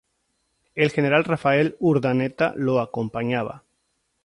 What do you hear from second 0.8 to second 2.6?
general Rafael Urdaneta